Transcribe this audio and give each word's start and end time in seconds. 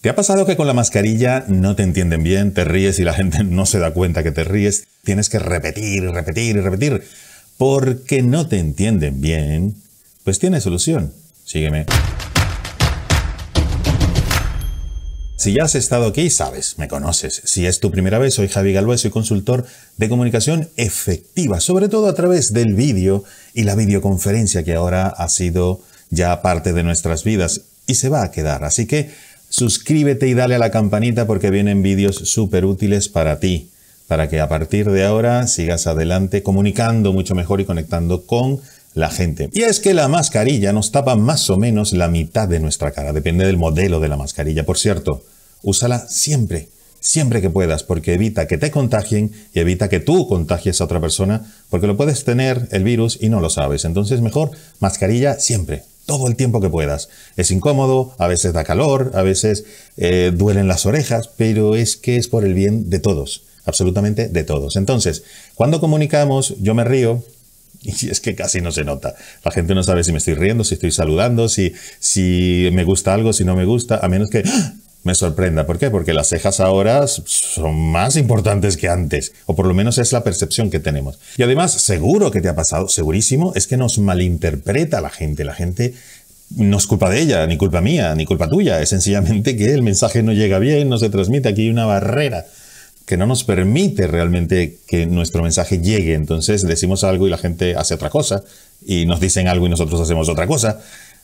¿Te 0.00 0.08
ha 0.08 0.14
pasado 0.14 0.46
que 0.46 0.56
con 0.56 0.68
la 0.68 0.74
mascarilla 0.74 1.44
no 1.48 1.74
te 1.74 1.82
entienden 1.82 2.22
bien, 2.22 2.54
te 2.54 2.62
ríes 2.62 3.00
y 3.00 3.04
la 3.04 3.14
gente 3.14 3.42
no 3.42 3.66
se 3.66 3.80
da 3.80 3.92
cuenta 3.92 4.22
que 4.22 4.30
te 4.30 4.44
ríes? 4.44 4.86
Tienes 5.02 5.28
que 5.28 5.40
repetir 5.40 6.04
y 6.04 6.06
repetir 6.06 6.56
y 6.56 6.60
repetir. 6.60 7.02
Porque 7.56 8.22
no 8.22 8.46
te 8.46 8.60
entienden 8.60 9.20
bien, 9.20 9.74
pues 10.22 10.38
tiene 10.38 10.60
solución. 10.60 11.12
Sígueme. 11.44 11.86
Si 15.36 15.52
ya 15.52 15.64
has 15.64 15.74
estado 15.74 16.06
aquí, 16.06 16.30
sabes, 16.30 16.78
me 16.78 16.86
conoces. 16.86 17.42
Si 17.44 17.66
es 17.66 17.80
tu 17.80 17.90
primera 17.90 18.20
vez, 18.20 18.34
soy 18.34 18.46
Javi 18.46 18.72
Galvez, 18.72 19.00
soy 19.00 19.10
consultor 19.10 19.66
de 19.96 20.08
comunicación 20.08 20.68
efectiva, 20.76 21.58
sobre 21.58 21.88
todo 21.88 22.06
a 22.06 22.14
través 22.14 22.52
del 22.52 22.74
vídeo 22.74 23.24
y 23.52 23.64
la 23.64 23.74
videoconferencia 23.74 24.62
que 24.62 24.74
ahora 24.74 25.08
ha 25.08 25.28
sido 25.28 25.80
ya 26.10 26.40
parte 26.40 26.72
de 26.72 26.84
nuestras 26.84 27.24
vidas 27.24 27.62
y 27.88 27.96
se 27.96 28.08
va 28.08 28.22
a 28.22 28.30
quedar. 28.30 28.62
Así 28.62 28.86
que 28.86 29.10
suscríbete 29.48 30.28
y 30.28 30.34
dale 30.34 30.54
a 30.54 30.58
la 30.58 30.70
campanita 30.70 31.26
porque 31.26 31.50
vienen 31.50 31.82
vídeos 31.82 32.16
súper 32.16 32.64
útiles 32.64 33.08
para 33.08 33.40
ti, 33.40 33.70
para 34.06 34.28
que 34.28 34.40
a 34.40 34.48
partir 34.48 34.90
de 34.90 35.04
ahora 35.04 35.46
sigas 35.46 35.86
adelante 35.86 36.42
comunicando 36.42 37.12
mucho 37.12 37.34
mejor 37.34 37.60
y 37.60 37.64
conectando 37.64 38.26
con 38.26 38.60
la 38.94 39.10
gente. 39.10 39.50
Y 39.52 39.62
es 39.62 39.80
que 39.80 39.94
la 39.94 40.08
mascarilla 40.08 40.72
nos 40.72 40.92
tapa 40.92 41.16
más 41.16 41.48
o 41.50 41.56
menos 41.56 41.92
la 41.92 42.08
mitad 42.08 42.48
de 42.48 42.60
nuestra 42.60 42.90
cara, 42.90 43.12
depende 43.12 43.46
del 43.46 43.56
modelo 43.56 44.00
de 44.00 44.08
la 44.08 44.16
mascarilla. 44.16 44.66
Por 44.66 44.78
cierto, 44.78 45.22
úsala 45.62 46.06
siempre, 46.08 46.68
siempre 47.00 47.40
que 47.40 47.50
puedas, 47.50 47.84
porque 47.84 48.14
evita 48.14 48.46
que 48.46 48.58
te 48.58 48.70
contagien 48.70 49.32
y 49.54 49.60
evita 49.60 49.88
que 49.88 50.00
tú 50.00 50.26
contagies 50.26 50.80
a 50.80 50.84
otra 50.84 51.00
persona, 51.00 51.46
porque 51.70 51.86
lo 51.86 51.96
puedes 51.96 52.24
tener 52.24 52.68
el 52.72 52.82
virus 52.82 53.18
y 53.20 53.28
no 53.28 53.40
lo 53.40 53.50
sabes. 53.50 53.84
Entonces 53.84 54.20
mejor 54.20 54.50
mascarilla 54.80 55.38
siempre, 55.38 55.84
todo 56.08 56.26
el 56.26 56.36
tiempo 56.36 56.62
que 56.62 56.70
puedas. 56.70 57.10
Es 57.36 57.50
incómodo, 57.50 58.14
a 58.16 58.26
veces 58.26 58.54
da 58.54 58.64
calor, 58.64 59.12
a 59.14 59.22
veces 59.22 59.66
eh, 59.98 60.32
duelen 60.34 60.66
las 60.66 60.86
orejas, 60.86 61.28
pero 61.28 61.76
es 61.76 61.98
que 61.98 62.16
es 62.16 62.28
por 62.28 62.46
el 62.46 62.54
bien 62.54 62.88
de 62.88 62.98
todos, 62.98 63.42
absolutamente 63.66 64.28
de 64.28 64.42
todos. 64.42 64.76
Entonces, 64.76 65.22
cuando 65.54 65.80
comunicamos, 65.80 66.54
yo 66.60 66.74
me 66.74 66.84
río, 66.84 67.22
y 67.82 68.08
es 68.08 68.20
que 68.20 68.34
casi 68.34 68.62
no 68.62 68.72
se 68.72 68.84
nota. 68.84 69.14
La 69.44 69.50
gente 69.50 69.74
no 69.74 69.82
sabe 69.82 70.02
si 70.02 70.12
me 70.12 70.18
estoy 70.18 70.34
riendo, 70.34 70.64
si 70.64 70.74
estoy 70.74 70.92
saludando, 70.92 71.46
si, 71.50 71.74
si 72.00 72.70
me 72.72 72.84
gusta 72.84 73.12
algo, 73.12 73.34
si 73.34 73.44
no 73.44 73.54
me 73.54 73.66
gusta, 73.66 73.98
a 74.02 74.08
menos 74.08 74.30
que 74.30 74.42
¡ah! 74.46 74.72
Me 75.04 75.14
sorprenda. 75.14 75.66
¿Por 75.66 75.78
qué? 75.78 75.90
Porque 75.90 76.12
las 76.12 76.28
cejas 76.28 76.60
ahora 76.60 77.06
son 77.06 77.90
más 77.90 78.16
importantes 78.16 78.76
que 78.76 78.88
antes, 78.88 79.32
o 79.46 79.54
por 79.54 79.66
lo 79.66 79.74
menos 79.74 79.98
es 79.98 80.12
la 80.12 80.24
percepción 80.24 80.70
que 80.70 80.80
tenemos. 80.80 81.18
Y 81.36 81.42
además, 81.42 81.72
seguro 81.72 82.30
que 82.30 82.40
te 82.40 82.48
ha 82.48 82.54
pasado, 82.54 82.88
segurísimo, 82.88 83.52
es 83.54 83.66
que 83.66 83.76
nos 83.76 83.98
malinterpreta 83.98 85.00
la 85.00 85.10
gente. 85.10 85.44
La 85.44 85.54
gente 85.54 85.94
no 86.56 86.78
es 86.78 86.86
culpa 86.86 87.10
de 87.10 87.20
ella, 87.20 87.46
ni 87.46 87.56
culpa 87.56 87.80
mía, 87.80 88.14
ni 88.14 88.24
culpa 88.24 88.48
tuya. 88.48 88.80
Es 88.80 88.90
sencillamente 88.90 89.56
que 89.56 89.72
el 89.72 89.82
mensaje 89.82 90.22
no 90.22 90.32
llega 90.32 90.58
bien, 90.58 90.88
no 90.88 90.98
se 90.98 91.10
transmite. 91.10 91.48
Aquí 91.48 91.62
hay 91.62 91.70
una 91.70 91.86
barrera 91.86 92.46
que 93.06 93.16
no 93.16 93.26
nos 93.26 93.44
permite 93.44 94.06
realmente 94.06 94.78
que 94.86 95.06
nuestro 95.06 95.42
mensaje 95.42 95.80
llegue. 95.80 96.14
Entonces 96.14 96.62
decimos 96.62 97.04
algo 97.04 97.26
y 97.26 97.30
la 97.30 97.38
gente 97.38 97.74
hace 97.76 97.94
otra 97.94 98.10
cosa, 98.10 98.42
y 98.84 99.06
nos 99.06 99.20
dicen 99.20 99.48
algo 99.48 99.66
y 99.66 99.70
nosotros 99.70 100.00
hacemos 100.00 100.28
otra 100.28 100.46
cosa. 100.46 100.80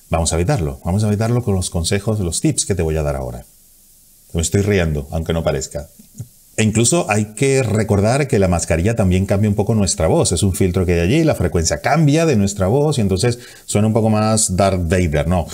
Vamos 0.08 0.33
a 0.33 0.36
evitarlo. 0.36 0.80
Vamos 0.84 1.05
a 1.05 1.08
evitarlo 1.08 1.42
con 1.42 1.55
los 1.55 1.70
consejos, 1.70 2.20
los 2.20 2.41
tips 2.41 2.64
que 2.64 2.75
te 2.75 2.83
voy 2.83 2.97
a 2.97 3.02
dar 3.02 3.17
ahora. 3.17 3.45
Me 4.35 4.43
estoy 4.43 4.63
riendo, 4.63 5.09
aunque 5.11 5.33
no 5.33 5.43
parezca. 5.43 5.89
E 6.57 6.63
incluso 6.63 7.07
hay 7.11 7.35
que 7.35 7.63
recordar 7.63 8.29
que 8.29 8.39
la 8.39 8.49
mascarilla 8.49 8.95
también 8.95 9.27
cambia 9.27 9.49
un 9.49 9.57
poco 9.57 9.75
nuestra 9.75 10.07
voz. 10.07 10.33
Es 10.33 10.43
un 10.43 10.55
filtro 10.55 10.87
que 10.87 10.95
hay 10.95 11.01
allí, 11.01 11.25
la 11.25 11.35
frecuencia 11.35 11.81
cambia 11.81 12.27
de 12.27 12.37
nuestra 12.37 12.69
voz 12.69 12.99
y 12.99 13.01
entonces 13.01 13.39
suena 13.65 13.89
un 13.89 13.93
poco 13.93 14.11
más 14.11 14.57
Darth 14.57 14.89
Vader, 14.89 15.27
¿no? 15.27 15.47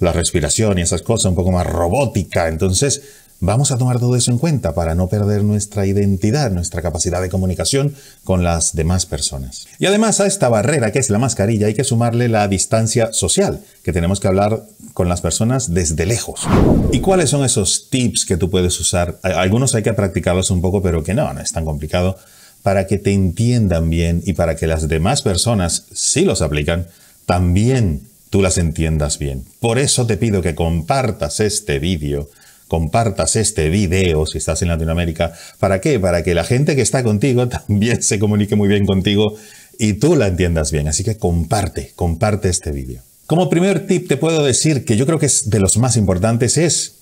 La 0.00 0.12
respiración 0.12 0.78
y 0.78 0.82
esas 0.82 1.02
cosas, 1.02 1.26
un 1.26 1.34
poco 1.34 1.52
más 1.52 1.66
robótica. 1.66 2.48
Entonces, 2.48 3.02
Vamos 3.40 3.70
a 3.70 3.76
tomar 3.76 4.00
todo 4.00 4.16
eso 4.16 4.30
en 4.30 4.38
cuenta 4.38 4.74
para 4.74 4.94
no 4.94 5.08
perder 5.08 5.44
nuestra 5.44 5.86
identidad, 5.86 6.50
nuestra 6.50 6.80
capacidad 6.80 7.20
de 7.20 7.28
comunicación 7.28 7.94
con 8.24 8.42
las 8.42 8.74
demás 8.74 9.04
personas. 9.04 9.66
Y 9.78 9.84
además 9.84 10.20
a 10.20 10.26
esta 10.26 10.48
barrera 10.48 10.90
que 10.90 10.98
es 10.98 11.10
la 11.10 11.18
mascarilla 11.18 11.66
hay 11.66 11.74
que 11.74 11.84
sumarle 11.84 12.28
la 12.28 12.48
distancia 12.48 13.12
social, 13.12 13.60
que 13.82 13.92
tenemos 13.92 14.20
que 14.20 14.28
hablar 14.28 14.64
con 14.94 15.10
las 15.10 15.20
personas 15.20 15.74
desde 15.74 16.06
lejos. 16.06 16.46
¿Y 16.92 17.00
cuáles 17.00 17.28
son 17.28 17.44
esos 17.44 17.90
tips 17.90 18.24
que 18.24 18.38
tú 18.38 18.48
puedes 18.48 18.80
usar? 18.80 19.18
Algunos 19.22 19.74
hay 19.74 19.82
que 19.82 19.92
practicarlos 19.92 20.50
un 20.50 20.62
poco, 20.62 20.80
pero 20.80 21.04
que 21.04 21.12
no, 21.12 21.30
no 21.34 21.40
es 21.40 21.52
tan 21.52 21.66
complicado, 21.66 22.16
para 22.62 22.86
que 22.86 22.96
te 22.96 23.12
entiendan 23.12 23.90
bien 23.90 24.22
y 24.24 24.32
para 24.32 24.56
que 24.56 24.66
las 24.66 24.88
demás 24.88 25.20
personas, 25.20 25.84
si 25.92 26.24
los 26.24 26.40
aplican, 26.40 26.86
también 27.26 28.08
tú 28.30 28.40
las 28.40 28.56
entiendas 28.56 29.18
bien. 29.18 29.44
Por 29.60 29.78
eso 29.78 30.06
te 30.06 30.16
pido 30.16 30.40
que 30.40 30.54
compartas 30.54 31.40
este 31.40 31.78
vídeo 31.78 32.30
compartas 32.68 33.36
este 33.36 33.68
video 33.68 34.26
si 34.26 34.38
estás 34.38 34.62
en 34.62 34.68
Latinoamérica. 34.68 35.32
¿Para 35.58 35.80
qué? 35.80 36.00
Para 36.00 36.22
que 36.22 36.34
la 36.34 36.44
gente 36.44 36.76
que 36.76 36.82
está 36.82 37.02
contigo 37.02 37.48
también 37.48 38.02
se 38.02 38.18
comunique 38.18 38.56
muy 38.56 38.68
bien 38.68 38.86
contigo 38.86 39.36
y 39.78 39.94
tú 39.94 40.16
la 40.16 40.28
entiendas 40.28 40.72
bien. 40.72 40.88
Así 40.88 41.04
que 41.04 41.16
comparte, 41.16 41.92
comparte 41.96 42.48
este 42.48 42.72
vídeo. 42.72 43.02
Como 43.26 43.50
primer 43.50 43.86
tip 43.86 44.08
te 44.08 44.16
puedo 44.16 44.44
decir 44.44 44.84
que 44.84 44.96
yo 44.96 45.06
creo 45.06 45.18
que 45.18 45.26
es 45.26 45.50
de 45.50 45.58
los 45.58 45.78
más 45.78 45.96
importantes 45.96 46.56
es 46.58 46.94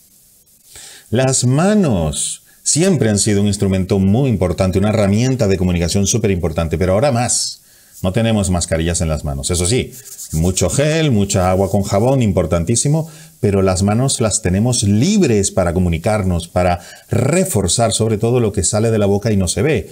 las 1.10 1.44
manos. 1.44 2.42
Siempre 2.62 3.10
han 3.10 3.19
sido 3.19 3.42
un 3.42 3.46
instrumento 3.46 3.98
muy 3.98 4.31
importante, 4.31 4.78
una 4.78 4.88
herramienta 4.88 5.48
de 5.48 5.58
comunicación 5.58 6.06
súper 6.06 6.31
importante, 6.31 6.78
pero 6.78 6.94
ahora 6.94 7.12
más. 7.12 7.63
No 8.04 8.12
tenemos 8.12 8.50
mascarillas 8.50 9.00
en 9.00 9.09
las 9.09 9.25
manos. 9.25 9.50
Eso 9.50 9.65
sí, 9.65 9.94
mucho 10.32 10.69
gel, 10.69 11.10
mucha 11.10 11.50
agua 11.50 11.70
con 11.70 11.84
jabón, 11.84 12.20
importantísimo, 12.20 13.09
pero 13.41 13.62
las 13.62 13.82
manos 13.82 14.20
las 14.20 14.42
tenemos 14.42 14.82
libres 14.82 15.50
para 15.50 15.72
comunicarnos, 15.72 16.47
para 16.47 16.81
reforzar 17.09 17.93
sobre 17.93 18.19
todo 18.19 18.41
lo 18.41 18.53
que 18.53 18.62
sale 18.62 18.91
de 18.91 18.98
la 18.98 19.06
boca 19.06 19.32
y 19.32 19.38
no 19.38 19.48
se 19.48 19.62
ve. 19.62 19.91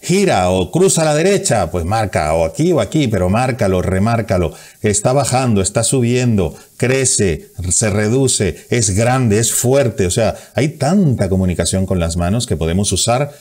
Gira 0.00 0.50
o 0.50 0.70
cruza 0.70 1.02
a 1.02 1.04
la 1.04 1.16
derecha, 1.16 1.68
pues 1.72 1.84
marca, 1.84 2.32
o 2.34 2.44
aquí 2.44 2.70
o 2.70 2.80
aquí, 2.80 3.08
pero 3.08 3.28
márcalo, 3.28 3.82
remárcalo. 3.82 4.54
Está 4.80 5.12
bajando, 5.12 5.62
está 5.62 5.82
subiendo, 5.82 6.54
crece, 6.76 7.50
se 7.70 7.90
reduce, 7.90 8.66
es 8.70 8.90
grande, 8.90 9.40
es 9.40 9.52
fuerte. 9.52 10.06
O 10.06 10.12
sea, 10.12 10.36
hay 10.54 10.68
tanta 10.68 11.28
comunicación 11.28 11.86
con 11.86 11.98
las 11.98 12.16
manos 12.16 12.46
que 12.46 12.56
podemos 12.56 12.92
usar 12.92 13.32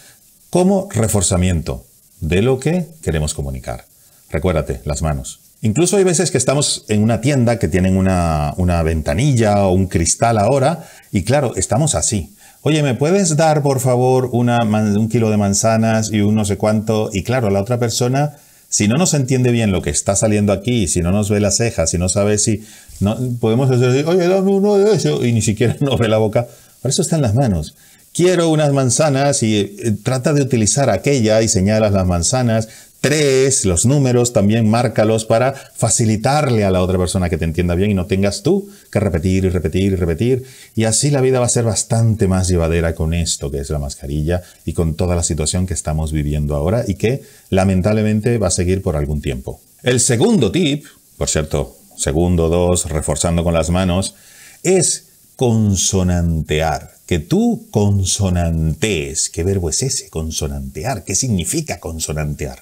como 0.50 0.90
reforzamiento 0.90 1.85
de 2.19 2.41
lo 2.41 2.59
que 2.59 2.88
queremos 3.03 3.35
comunicar. 3.35 3.91
Recuérdate, 4.31 4.81
las 4.86 5.02
manos. 5.02 5.40
Incluso 5.62 5.97
hay 5.97 6.03
veces 6.03 6.31
que 6.31 6.38
estamos 6.38 6.86
en 6.88 7.03
una 7.03 7.22
tienda 7.22 7.59
que 7.59 7.68
tienen 7.68 7.96
una, 7.96 8.84
ventanilla 8.84 9.64
o 9.64 9.74
un 9.74 9.88
cristal 9.88 10.40
ahora 10.40 10.88
y 11.12 11.24
claro, 11.24 11.53
estamos 11.56 11.94
así. 11.94 12.34
Oye, 12.64 12.81
¿me 12.81 12.96
puedes 12.96 13.36
dar 13.38 13.62
por 13.62 13.80
favor 13.80 14.30
una, 14.34 14.58
un 14.64 15.09
kilo 15.09 15.30
de 15.30 15.38
manzanas 15.38 16.12
y 16.12 16.22
un 16.22 16.36
no 16.36 16.46
sé 16.46 16.58
cuánto? 16.58 17.09
Y 17.14 17.24
claro, 17.24 17.50
la 17.50 17.62
otra 17.62 17.78
persona, 17.78 18.38
si 18.70 18.88
no 18.88 18.97
nos 18.97 19.14
entiende 19.14 19.52
bien 19.52 19.72
lo 19.72 19.81
que 19.81 19.91
está 19.91 20.16
saliendo 20.16 20.53
aquí, 20.53 20.88
si 20.88 21.02
no 21.02 21.12
nos 21.12 21.30
ve 21.30 21.40
las 21.40 21.58
cejas, 21.58 21.91
si 21.91 21.97
no 21.97 22.09
sabe 22.09 22.38
si... 22.38 22.64
No, 23.00 23.18
podemos 23.40 23.70
decir, 23.70 24.06
oye, 24.08 24.28
dame 24.28 24.52
uno 24.52 24.78
de 24.78 24.96
eso 24.96 25.24
y 25.25 25.31
ni 25.31 25.41
siquiera 25.41 25.75
nos 25.80 26.00
ve 26.00 26.08
la 26.08 26.18
boca. 26.18 26.47
Por 26.81 26.90
eso 26.90 27.03
están 27.03 27.22
las 27.22 27.36
manos 27.36 27.75
quiero 28.14 28.50
unas 28.50 28.74
manzanas 28.74 29.44
y 29.44 29.58
eh, 29.58 29.96
trata 30.03 30.34
de 30.34 30.41
utilizar 30.41 30.90
aquella 30.90 31.41
y 31.41 31.47
señalas 31.47 31.91
las 31.94 32.06
manzanas, 32.06 32.68
Tres, 33.01 33.66
los 33.66 33.88
números 33.88 34.31
también 34.31 34.69
márcalos 34.69 35.25
para 35.25 35.53
facilitarle 35.53 36.63
a 36.63 36.69
la 36.69 36.84
otra 36.84 37.00
persona 37.00 37.31
que 37.31 37.38
te 37.39 37.45
entienda 37.45 37.73
bien 37.73 37.89
y 37.89 37.94
no 37.95 38.06
tengas 38.06 38.44
tú 38.44 38.69
que 38.91 39.00
repetir 39.00 39.44
y 39.44 39.50
repetir 39.50 39.94
y 39.94 39.95
repetir. 39.95 40.44
Y 40.75 40.84
así 40.84 41.09
la 41.09 41.19
vida 41.19 41.40
va 41.40 41.47
a 41.47 41.50
ser 41.50 41.63
bastante 41.63 42.28
más 42.28 42.47
llevadera 42.47 42.94
con 42.94 43.16
esto 43.16 43.50
que 43.50 43.57
es 43.57 43.72
la 43.72 43.79
mascarilla 43.79 44.44
y 44.66 44.73
con 44.73 44.94
toda 44.94 45.16
la 45.16 45.23
situación 45.23 45.66
que 45.66 45.73
estamos 45.73 46.11
viviendo 46.11 46.56
ahora 46.56 46.84
y 46.88 46.94
que 46.94 47.23
lamentablemente 47.50 48.38
va 48.38 48.50
a 48.50 48.51
seguir 48.51 48.84
por 48.84 48.95
algún 48.95 49.19
tiempo. 49.19 49.59
El 49.81 50.00
segundo 50.00 50.51
tip, 50.51 50.85
por 51.17 51.28
cierto, 51.28 51.75
segundo, 51.97 52.50
dos, 52.50 52.88
reforzando 52.88 53.44
con 53.44 53.56
las 53.56 53.72
manos, 53.72 54.13
es 54.61 55.07
consonantear. 55.35 56.91
Que 57.08 57.17
tú 57.17 57.67
consonantees. 57.72 59.31
¿Qué 59.31 59.43
verbo 59.43 59.72
es 59.72 59.81
ese? 59.81 60.09
Consonantear. 60.11 61.03
¿Qué 61.03 61.16
significa 61.16 61.79
consonantear? 61.79 62.61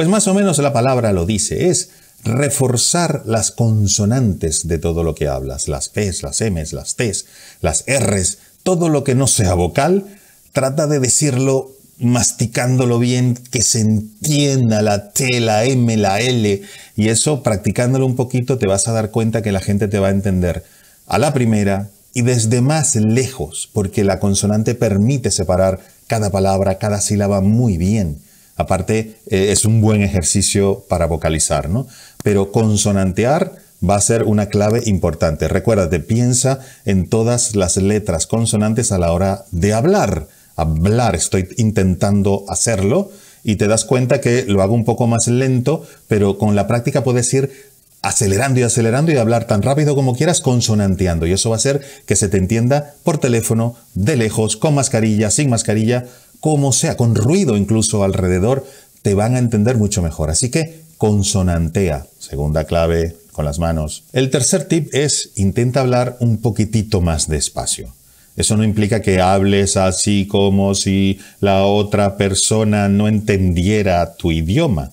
Pues 0.00 0.08
más 0.08 0.28
o 0.28 0.32
menos 0.32 0.56
la 0.56 0.72
palabra 0.72 1.12
lo 1.12 1.26
dice, 1.26 1.68
es 1.68 1.90
reforzar 2.24 3.20
las 3.26 3.50
consonantes 3.50 4.66
de 4.66 4.78
todo 4.78 5.04
lo 5.04 5.14
que 5.14 5.28
hablas, 5.28 5.68
las 5.68 5.90
P's, 5.90 6.22
las 6.22 6.40
M's, 6.40 6.72
las 6.72 6.96
T's, 6.96 7.26
las 7.60 7.84
R's, 7.86 8.38
todo 8.62 8.88
lo 8.88 9.04
que 9.04 9.14
no 9.14 9.26
sea 9.26 9.52
vocal, 9.52 10.06
trata 10.52 10.86
de 10.86 11.00
decirlo 11.00 11.72
masticándolo 11.98 12.98
bien, 12.98 13.34
que 13.50 13.60
se 13.60 13.80
entienda 13.80 14.80
la 14.80 15.10
T, 15.10 15.38
la 15.38 15.66
M, 15.66 15.94
la 15.98 16.18
L, 16.20 16.62
y 16.96 17.08
eso 17.10 17.42
practicándolo 17.42 18.06
un 18.06 18.16
poquito 18.16 18.56
te 18.56 18.66
vas 18.66 18.88
a 18.88 18.92
dar 18.92 19.10
cuenta 19.10 19.42
que 19.42 19.52
la 19.52 19.60
gente 19.60 19.86
te 19.86 19.98
va 19.98 20.08
a 20.08 20.12
entender 20.12 20.64
a 21.08 21.18
la 21.18 21.34
primera 21.34 21.90
y 22.14 22.22
desde 22.22 22.62
más 22.62 22.96
lejos, 22.96 23.68
porque 23.74 24.02
la 24.02 24.18
consonante 24.18 24.74
permite 24.74 25.30
separar 25.30 25.78
cada 26.06 26.30
palabra, 26.30 26.78
cada 26.78 27.02
sílaba 27.02 27.42
muy 27.42 27.76
bien. 27.76 28.29
Aparte, 28.60 29.16
eh, 29.30 29.52
es 29.52 29.64
un 29.64 29.80
buen 29.80 30.02
ejercicio 30.02 30.84
para 30.86 31.06
vocalizar, 31.06 31.70
¿no? 31.70 31.86
Pero 32.22 32.52
consonantear 32.52 33.54
va 33.82 33.96
a 33.96 34.00
ser 34.02 34.24
una 34.24 34.46
clave 34.46 34.82
importante. 34.84 35.48
Recuérdate, 35.48 35.98
piensa 35.98 36.60
en 36.84 37.08
todas 37.08 37.56
las 37.56 37.78
letras 37.78 38.26
consonantes 38.26 38.92
a 38.92 38.98
la 38.98 39.12
hora 39.12 39.46
de 39.50 39.72
hablar. 39.72 40.26
Hablar, 40.56 41.14
estoy 41.14 41.48
intentando 41.56 42.44
hacerlo 42.48 43.10
y 43.42 43.56
te 43.56 43.66
das 43.66 43.86
cuenta 43.86 44.20
que 44.20 44.44
lo 44.44 44.60
hago 44.60 44.74
un 44.74 44.84
poco 44.84 45.06
más 45.06 45.26
lento, 45.26 45.86
pero 46.06 46.36
con 46.36 46.54
la 46.54 46.66
práctica 46.66 47.02
puedes 47.02 47.32
ir 47.32 47.70
acelerando 48.02 48.60
y 48.60 48.62
acelerando 48.62 49.10
y 49.10 49.16
hablar 49.16 49.46
tan 49.46 49.62
rápido 49.62 49.94
como 49.94 50.14
quieras 50.14 50.42
consonanteando. 50.42 51.26
Y 51.26 51.32
eso 51.32 51.48
va 51.48 51.56
a 51.56 51.58
hacer 51.58 51.80
que 52.04 52.16
se 52.16 52.28
te 52.28 52.36
entienda 52.36 52.94
por 53.04 53.16
teléfono, 53.16 53.76
de 53.94 54.16
lejos, 54.16 54.58
con 54.58 54.74
mascarilla, 54.74 55.30
sin 55.30 55.48
mascarilla, 55.48 56.04
como 56.40 56.72
sea, 56.72 56.96
con 56.96 57.14
ruido 57.14 57.56
incluso 57.56 58.02
alrededor, 58.02 58.66
te 59.02 59.14
van 59.14 59.36
a 59.36 59.38
entender 59.38 59.76
mucho 59.76 60.02
mejor. 60.02 60.30
Así 60.30 60.50
que 60.50 60.80
consonantea, 60.98 62.06
segunda 62.18 62.64
clave 62.64 63.16
con 63.32 63.44
las 63.44 63.58
manos. 63.58 64.04
El 64.12 64.30
tercer 64.30 64.64
tip 64.64 64.92
es 64.92 65.30
intenta 65.36 65.80
hablar 65.80 66.16
un 66.20 66.38
poquitito 66.38 67.00
más 67.00 67.28
despacio. 67.28 67.92
Eso 68.36 68.56
no 68.56 68.64
implica 68.64 69.02
que 69.02 69.20
hables 69.20 69.76
así 69.76 70.26
como 70.26 70.74
si 70.74 71.18
la 71.40 71.64
otra 71.64 72.16
persona 72.16 72.88
no 72.88 73.08
entendiera 73.08 74.14
tu 74.14 74.30
idioma, 74.32 74.92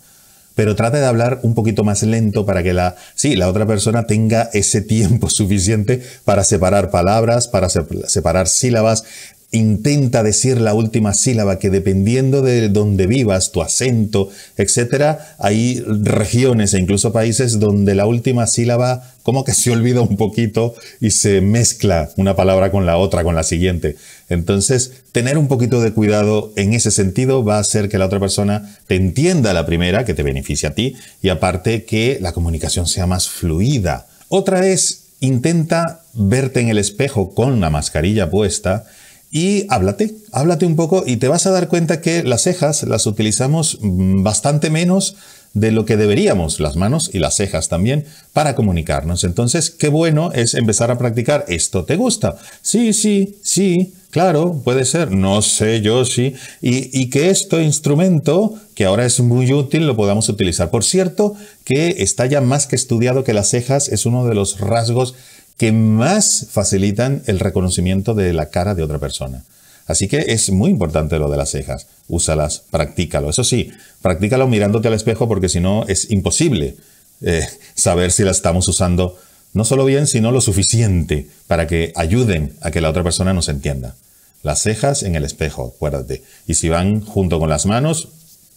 pero 0.55 0.75
trata 0.75 0.99
de 0.99 1.05
hablar 1.05 1.39
un 1.43 1.53
poquito 1.53 1.83
más 1.83 2.01
lento 2.01 2.45
para 2.45 2.63
que 2.63 2.73
la, 2.73 2.95
sí, 3.13 3.35
la 3.35 3.47
otra 3.47 3.67
persona 3.67 4.07
tenga 4.07 4.49
ese 4.53 4.81
tiempo 4.81 5.29
suficiente 5.29 6.01
para 6.25 6.43
separar 6.43 6.89
palabras, 6.89 7.47
para 7.47 7.69
separar 7.69 8.47
sílabas, 8.47 9.03
intenta 9.51 10.23
decir 10.23 10.59
la 10.59 10.73
última 10.73 11.13
sílaba 11.13 11.57
que 11.57 11.69
dependiendo 11.69 12.41
de 12.41 12.67
donde 12.67 13.07
vivas, 13.07 13.51
tu 13.51 13.61
acento, 13.61 14.29
etcétera, 14.57 15.35
hay 15.39 15.81
regiones 15.85 16.73
e 16.73 16.79
incluso 16.79 17.13
países 17.13 17.59
donde 17.59 17.95
la 17.95 18.05
última 18.07 18.45
sílaba 18.45 19.13
como 19.23 19.45
que 19.45 19.53
se 19.53 19.71
olvida 19.71 20.01
un 20.01 20.17
poquito 20.17 20.75
y 20.99 21.11
se 21.11 21.39
mezcla 21.41 22.09
una 22.17 22.35
palabra 22.35 22.71
con 22.71 22.85
la 22.85 22.97
otra, 22.97 23.23
con 23.23 23.35
la 23.35 23.43
siguiente. 23.43 23.95
Entonces, 24.29 25.03
tener 25.13 25.37
un 25.37 25.47
poquito 25.47 25.81
de 25.81 25.93
cuidado 25.93 26.51
en 26.57 26.73
ese 26.73 26.91
sentido 26.91 27.43
va 27.43 27.57
a 27.57 27.61
hacer 27.61 27.87
que 27.87 27.97
la 27.97 28.05
otra 28.05 28.19
persona 28.19 28.77
te 28.87 28.95
entienda 28.95 29.53
la 29.53 29.65
primera, 29.65 30.03
que 30.03 30.13
te 30.13 30.23
beneficie 30.23 30.67
a 30.67 30.75
ti, 30.75 30.95
y 31.21 31.29
aparte 31.29 31.85
que 31.85 32.19
la 32.21 32.33
comunicación 32.33 32.87
sea 32.87 33.07
más 33.07 33.29
fluida. 33.29 34.07
Otra 34.27 34.67
es, 34.67 35.05
intenta 35.21 36.01
verte 36.13 36.59
en 36.59 36.69
el 36.69 36.77
espejo 36.77 37.33
con 37.33 37.61
la 37.61 37.69
mascarilla 37.69 38.29
puesta 38.29 38.85
y 39.31 39.65
háblate, 39.69 40.15
háblate 40.31 40.65
un 40.65 40.75
poco 40.75 41.03
y 41.05 41.17
te 41.17 41.27
vas 41.27 41.45
a 41.47 41.51
dar 41.51 41.67
cuenta 41.67 42.01
que 42.01 42.23
las 42.23 42.43
cejas 42.43 42.83
las 42.83 43.05
utilizamos 43.05 43.79
mm, 43.81 44.23
bastante 44.23 44.69
menos 44.69 45.15
de 45.53 45.71
lo 45.71 45.85
que 45.85 45.97
deberíamos, 45.97 46.59
las 46.59 46.75
manos 46.75 47.09
y 47.13 47.19
las 47.19 47.35
cejas 47.35 47.67
también, 47.67 48.05
para 48.31 48.55
comunicarnos. 48.55 49.23
Entonces, 49.23 49.71
qué 49.71 49.89
bueno 49.89 50.31
es 50.33 50.53
empezar 50.53 50.91
a 50.91 50.97
practicar 50.97 51.45
esto. 51.47 51.83
¿Te 51.83 51.95
gusta? 51.95 52.37
Sí, 52.61 52.93
sí, 52.93 53.37
sí, 53.41 53.93
claro, 54.11 54.61
puede 54.63 54.85
ser. 54.85 55.11
No 55.11 55.41
sé 55.41 55.81
yo 55.81 56.05
sí. 56.05 56.35
Y, 56.61 56.97
y 56.97 57.09
que 57.09 57.29
este 57.29 57.63
instrumento, 57.63 58.53
que 58.75 58.85
ahora 58.85 59.05
es 59.05 59.19
muy 59.19 59.51
útil, 59.51 59.87
lo 59.87 59.95
podamos 59.95 60.29
utilizar. 60.29 60.69
Por 60.69 60.83
cierto, 60.83 61.35
que 61.63 61.95
está 62.03 62.27
ya 62.27 62.41
más 62.41 62.67
que 62.67 62.75
estudiado 62.75 63.23
que 63.23 63.33
las 63.33 63.49
cejas 63.49 63.89
es 63.89 64.05
uno 64.05 64.27
de 64.27 64.35
los 64.35 64.59
rasgos 64.59 65.15
que 65.57 65.71
más 65.71 66.47
facilitan 66.51 67.23
el 67.25 67.39
reconocimiento 67.39 68.13
de 68.13 68.33
la 68.33 68.49
cara 68.49 68.75
de 68.75 68.83
otra 68.83 68.99
persona. 68.99 69.43
Así 69.87 70.07
que 70.07 70.25
es 70.27 70.51
muy 70.51 70.69
importante 70.69 71.17
lo 71.17 71.29
de 71.29 71.37
las 71.37 71.51
cejas. 71.51 71.87
Úsalas, 72.07 72.63
practícalo. 72.69 73.29
Eso 73.29 73.43
sí, 73.43 73.71
practícalo 74.01 74.47
mirándote 74.47 74.89
al 74.89 74.93
espejo 74.93 75.27
porque 75.27 75.49
si 75.49 75.59
no 75.59 75.85
es 75.87 76.11
imposible 76.11 76.75
eh, 77.21 77.47
saber 77.73 78.11
si 78.11 78.23
las 78.23 78.37
estamos 78.37 78.67
usando 78.67 79.17
no 79.53 79.63
solo 79.63 79.85
bien, 79.85 80.05
sino 80.05 80.31
lo 80.31 80.41
suficiente 80.41 81.27
para 81.47 81.65
que 81.67 81.93
ayuden 81.95 82.53
a 82.61 82.69
que 82.69 82.81
la 82.81 82.89
otra 82.89 83.03
persona 83.03 83.33
nos 83.33 83.49
entienda. 83.49 83.95
Las 84.43 84.61
cejas 84.61 85.03
en 85.03 85.15
el 85.15 85.23
espejo, 85.23 85.73
acuérdate. 85.75 86.23
Y 86.45 86.53
si 86.55 86.69
van 86.69 87.01
junto 87.01 87.39
con 87.39 87.49
las 87.49 87.65
manos, 87.65 88.09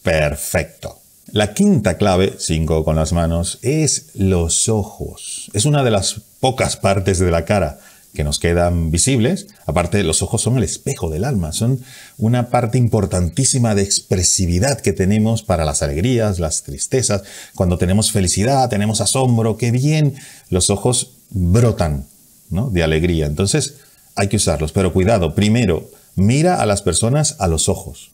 perfecto. 0.02 0.99
La 1.32 1.54
quinta 1.54 1.96
clave, 1.96 2.34
cinco 2.38 2.84
con 2.84 2.96
las 2.96 3.12
manos, 3.12 3.58
es 3.62 4.06
los 4.14 4.68
ojos. 4.68 5.48
Es 5.54 5.64
una 5.64 5.84
de 5.84 5.92
las 5.92 6.22
pocas 6.40 6.76
partes 6.76 7.20
de 7.20 7.30
la 7.30 7.44
cara 7.44 7.78
que 8.12 8.24
nos 8.24 8.40
quedan 8.40 8.90
visibles. 8.90 9.46
Aparte, 9.64 10.02
los 10.02 10.22
ojos 10.22 10.42
son 10.42 10.56
el 10.56 10.64
espejo 10.64 11.08
del 11.08 11.24
alma, 11.24 11.52
son 11.52 11.80
una 12.18 12.50
parte 12.50 12.78
importantísima 12.78 13.76
de 13.76 13.82
expresividad 13.82 14.80
que 14.80 14.92
tenemos 14.92 15.44
para 15.44 15.64
las 15.64 15.82
alegrías, 15.82 16.40
las 16.40 16.64
tristezas. 16.64 17.22
Cuando 17.54 17.78
tenemos 17.78 18.10
felicidad, 18.10 18.68
tenemos 18.68 19.00
asombro, 19.00 19.56
qué 19.56 19.70
bien, 19.70 20.14
los 20.48 20.68
ojos 20.68 21.12
brotan 21.30 22.06
¿no? 22.48 22.70
de 22.70 22.82
alegría. 22.82 23.26
Entonces, 23.26 23.76
hay 24.16 24.26
que 24.26 24.36
usarlos. 24.36 24.72
Pero 24.72 24.92
cuidado, 24.92 25.36
primero, 25.36 25.88
Mira 26.16 26.60
a 26.60 26.66
las 26.66 26.82
personas 26.82 27.36
a 27.38 27.48
los 27.48 27.68
ojos. 27.68 28.10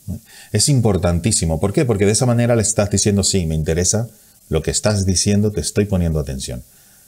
Es 0.53 0.69
importantísimo. 0.69 1.61
¿Por 1.61 1.73
qué? 1.73 1.85
Porque 1.85 2.07
de 2.07 2.13
esa 2.13 2.27
manera 2.27 2.57
le 2.57 2.63
estás 2.63 2.91
diciendo, 2.91 3.25
sí, 3.25 3.47
me 3.47 3.55
interesa 3.55 4.09
lo 4.49 4.63
que 4.63 4.71
estás 4.71 5.07
diciendo, 5.07 5.51
te 5.51 5.61
estoy 5.61 5.87
poniendo 5.87 6.21
atención. 6.21 6.63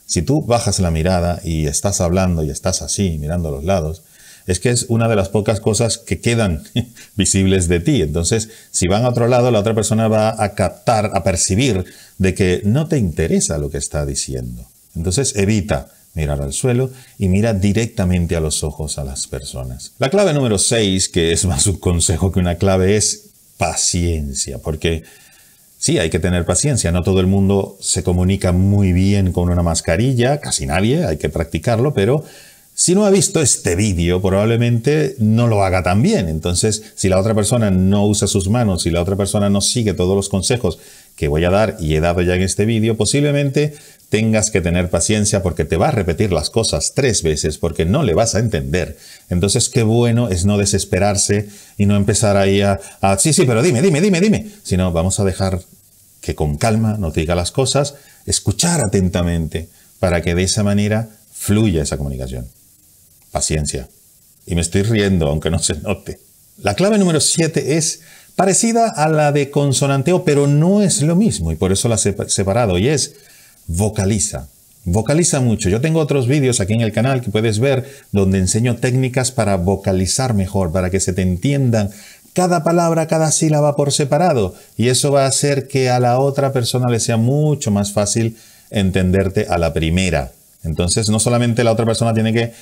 Si 0.05 0.21
tú 0.21 0.41
bajas 0.41 0.79
la 0.79 0.91
mirada 0.91 1.39
y 1.43 1.67
estás 1.67 2.01
hablando 2.01 2.43
y 2.43 2.49
estás 2.49 2.81
así, 2.81 3.17
mirando 3.19 3.49
a 3.49 3.51
los 3.51 3.63
lados, 3.63 4.01
es 4.47 4.59
que 4.59 4.71
es 4.71 4.87
una 4.89 5.07
de 5.07 5.15
las 5.15 5.29
pocas 5.29 5.59
cosas 5.59 5.99
que 5.99 6.19
quedan 6.19 6.63
visibles 7.15 7.67
de 7.67 7.79
ti. 7.79 8.01
Entonces, 8.01 8.49
si 8.71 8.87
van 8.87 9.05
a 9.05 9.09
otro 9.09 9.27
lado, 9.27 9.51
la 9.51 9.59
otra 9.59 9.75
persona 9.75 10.07
va 10.07 10.43
a 10.43 10.55
captar, 10.55 11.11
a 11.13 11.23
percibir 11.23 11.85
de 12.17 12.33
que 12.33 12.61
no 12.65 12.87
te 12.87 12.97
interesa 12.97 13.59
lo 13.59 13.69
que 13.69 13.77
está 13.77 14.05
diciendo. 14.05 14.65
Entonces, 14.95 15.35
evita 15.35 15.89
mirar 16.13 16.41
al 16.41 16.53
suelo 16.53 16.89
y 17.17 17.27
mira 17.27 17.53
directamente 17.53 18.35
a 18.35 18.39
los 18.39 18.63
ojos 18.63 18.97
a 18.97 19.03
las 19.03 19.27
personas. 19.27 19.93
La 19.99 20.09
clave 20.09 20.33
número 20.33 20.57
6, 20.57 21.09
que 21.09 21.31
es 21.31 21.45
más 21.45 21.67
un 21.67 21.77
consejo 21.77 22.31
que 22.31 22.39
una 22.39 22.55
clave, 22.55 22.97
es 22.97 23.29
paciencia, 23.57 24.59
porque 24.59 25.03
sí, 25.77 25.97
hay 25.99 26.09
que 26.09 26.19
tener 26.19 26.45
paciencia, 26.45 26.91
no 26.91 27.03
todo 27.03 27.19
el 27.19 27.27
mundo 27.27 27.77
se 27.81 28.03
comunica 28.03 28.51
muy 28.51 28.93
bien 28.93 29.31
con 29.31 29.49
una 29.49 29.63
mascarilla, 29.63 30.39
casi 30.39 30.65
nadie, 30.65 31.05
hay 31.05 31.17
que 31.17 31.29
practicarlo, 31.29 31.93
pero 31.93 32.23
si 32.79 32.95
no 32.95 33.05
ha 33.05 33.09
visto 33.09 33.41
este 33.41 33.75
vídeo, 33.75 34.21
probablemente 34.21 35.17
no 35.19 35.47
lo 35.47 35.65
haga 35.65 35.83
tan 35.83 36.01
bien. 36.01 36.29
Entonces, 36.29 36.81
si 36.95 37.09
la 37.09 37.19
otra 37.19 37.35
persona 37.35 37.71
no 37.71 38.07
usa 38.07 38.25
sus 38.25 38.47
manos, 38.47 38.83
si 38.83 38.89
la 38.89 39.01
otra 39.01 39.17
persona 39.17 39.49
no 39.49 39.59
sigue 39.59 39.93
todos 39.93 40.15
los 40.15 40.29
consejos 40.29 40.79
que 41.17 41.27
voy 41.27 41.43
a 41.43 41.49
dar 41.49 41.75
y 41.81 41.95
he 41.95 41.99
dado 41.99 42.21
ya 42.21 42.35
en 42.35 42.41
este 42.41 42.63
vídeo, 42.63 42.95
posiblemente 42.95 43.73
tengas 44.07 44.49
que 44.49 44.61
tener 44.61 44.89
paciencia 44.89 45.43
porque 45.43 45.65
te 45.65 45.75
va 45.75 45.89
a 45.89 45.91
repetir 45.91 46.31
las 46.31 46.49
cosas 46.49 46.93
tres 46.95 47.21
veces 47.21 47.57
porque 47.57 47.83
no 47.83 48.01
le 48.03 48.13
vas 48.13 48.35
a 48.35 48.39
entender. 48.39 48.97
Entonces, 49.29 49.67
qué 49.67 49.83
bueno 49.83 50.29
es 50.29 50.45
no 50.45 50.57
desesperarse 50.57 51.49
y 51.77 51.85
no 51.85 51.97
empezar 51.97 52.37
ahí 52.37 52.61
a, 52.61 52.79
a 53.01 53.17
sí, 53.17 53.33
sí, 53.33 53.43
pero 53.45 53.61
dime, 53.61 53.81
dime, 53.81 53.99
dime, 53.99 54.21
dime. 54.21 54.47
Sino 54.63 54.93
vamos 54.93 55.19
a 55.19 55.25
dejar 55.25 55.59
que 56.21 56.33
con 56.33 56.55
calma 56.55 56.95
nos 56.97 57.13
diga 57.13 57.35
las 57.35 57.51
cosas, 57.51 57.95
escuchar 58.25 58.79
atentamente 58.79 59.67
para 59.99 60.21
que 60.21 60.33
de 60.33 60.43
esa 60.43 60.63
manera 60.63 61.09
fluya 61.33 61.83
esa 61.83 61.97
comunicación. 61.97 62.47
Paciencia. 63.31 63.87
Y 64.45 64.55
me 64.55 64.61
estoy 64.61 64.83
riendo, 64.83 65.27
aunque 65.27 65.49
no 65.49 65.59
se 65.59 65.75
note. 65.75 66.19
La 66.61 66.73
clave 66.73 66.97
número 66.97 67.19
siete 67.19 67.77
es 67.77 68.01
parecida 68.35 68.89
a 68.89 69.09
la 69.09 69.31
de 69.31 69.51
consonanteo, 69.51 70.23
pero 70.23 70.47
no 70.47 70.81
es 70.81 71.01
lo 71.01 71.15
mismo 71.15 71.51
y 71.51 71.55
por 71.55 71.71
eso 71.71 71.87
la 71.87 71.95
he 71.95 72.29
separado 72.29 72.77
y 72.77 72.87
es 72.87 73.15
vocaliza. 73.67 74.47
Vocaliza 74.85 75.39
mucho. 75.41 75.69
Yo 75.69 75.81
tengo 75.81 75.99
otros 75.99 76.27
vídeos 76.27 76.59
aquí 76.59 76.73
en 76.73 76.81
el 76.81 76.91
canal 76.91 77.21
que 77.21 77.31
puedes 77.31 77.59
ver 77.59 77.85
donde 78.11 78.39
enseño 78.39 78.77
técnicas 78.77 79.31
para 79.31 79.57
vocalizar 79.57 80.33
mejor, 80.33 80.71
para 80.71 80.89
que 80.89 80.99
se 80.99 81.13
te 81.13 81.21
entiendan 81.21 81.91
cada 82.33 82.63
palabra, 82.63 83.07
cada 83.07 83.31
sílaba 83.31 83.75
por 83.75 83.91
separado. 83.91 84.55
Y 84.77 84.87
eso 84.87 85.11
va 85.11 85.25
a 85.25 85.27
hacer 85.27 85.67
que 85.67 85.89
a 85.89 85.99
la 85.99 86.19
otra 86.19 86.53
persona 86.53 86.89
le 86.89 86.99
sea 86.99 87.17
mucho 87.17 87.71
más 87.71 87.91
fácil 87.91 88.37
entenderte 88.69 89.47
a 89.49 89.57
la 89.57 89.73
primera. 89.73 90.31
Entonces, 90.63 91.09
no 91.09 91.19
solamente 91.19 91.63
la 91.63 91.71
otra 91.71 91.85
persona 91.85 92.13
tiene 92.13 92.33
que 92.33 92.53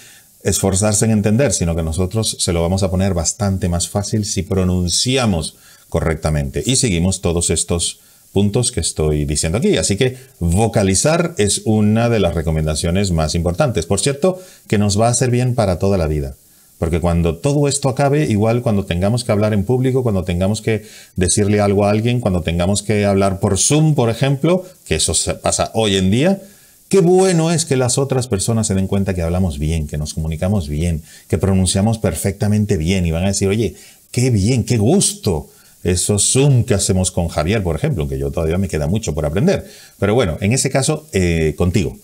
esforzarse 0.43 1.05
en 1.05 1.11
entender, 1.11 1.53
sino 1.53 1.75
que 1.75 1.83
nosotros 1.83 2.37
se 2.39 2.53
lo 2.53 2.61
vamos 2.61 2.83
a 2.83 2.91
poner 2.91 3.13
bastante 3.13 3.69
más 3.69 3.89
fácil 3.89 4.25
si 4.25 4.43
pronunciamos 4.43 5.55
correctamente 5.89 6.63
y 6.65 6.75
seguimos 6.75 7.21
todos 7.21 7.49
estos 7.49 7.99
puntos 8.33 8.71
que 8.71 8.81
estoy 8.81 9.25
diciendo 9.25 9.57
aquí. 9.57 9.77
Así 9.77 9.95
que 9.95 10.17
vocalizar 10.39 11.33
es 11.37 11.61
una 11.65 12.09
de 12.09 12.19
las 12.19 12.35
recomendaciones 12.35 13.11
más 13.11 13.35
importantes. 13.35 13.85
Por 13.85 13.99
cierto, 13.99 14.39
que 14.67 14.77
nos 14.77 14.99
va 14.99 15.07
a 15.07 15.11
hacer 15.11 15.31
bien 15.31 15.55
para 15.55 15.79
toda 15.79 15.97
la 15.97 16.07
vida. 16.07 16.35
Porque 16.77 16.99
cuando 16.99 17.37
todo 17.37 17.67
esto 17.67 17.89
acabe, 17.89 18.25
igual 18.25 18.61
cuando 18.61 18.85
tengamos 18.85 19.23
que 19.23 19.31
hablar 19.31 19.53
en 19.53 19.63
público, 19.63 20.03
cuando 20.03 20.23
tengamos 20.23 20.61
que 20.61 20.85
decirle 21.15 21.59
algo 21.59 21.85
a 21.85 21.89
alguien, 21.89 22.19
cuando 22.19 22.41
tengamos 22.41 22.83
que 22.83 23.05
hablar 23.05 23.39
por 23.39 23.57
Zoom, 23.57 23.95
por 23.95 24.11
ejemplo, 24.11 24.63
que 24.85 24.95
eso 24.95 25.13
pasa 25.41 25.71
hoy 25.73 25.95
en 25.95 26.11
día, 26.11 26.41
Qué 26.89 27.01
bueno 27.01 27.51
es 27.51 27.65
que 27.65 27.75
las 27.75 27.97
otras 27.97 28.27
personas 28.27 28.67
se 28.67 28.73
den 28.73 28.87
cuenta 28.87 29.13
que 29.13 29.21
hablamos 29.21 29.59
bien, 29.59 29.87
que 29.87 29.97
nos 29.97 30.13
comunicamos 30.13 30.69
bien, 30.69 31.01
que 31.27 31.37
pronunciamos 31.37 31.97
perfectamente 31.97 32.77
bien 32.77 33.05
y 33.05 33.11
van 33.11 33.25
a 33.25 33.27
decir, 33.27 33.49
oye, 33.49 33.75
qué 34.11 34.29
bien, 34.29 34.63
qué 34.63 34.77
gusto 34.77 35.49
esos 35.83 36.31
Zoom 36.31 36.63
que 36.63 36.73
hacemos 36.73 37.11
con 37.11 37.27
Javier, 37.27 37.61
por 37.61 37.75
ejemplo, 37.75 38.07
que 38.07 38.17
yo 38.17 38.31
todavía 38.31 38.57
me 38.57 38.69
queda 38.69 38.87
mucho 38.87 39.13
por 39.13 39.25
aprender. 39.25 39.65
Pero 39.99 40.15
bueno, 40.15 40.37
en 40.39 40.53
ese 40.53 40.69
caso, 40.69 41.07
eh, 41.11 41.55
contigo. 41.57 41.97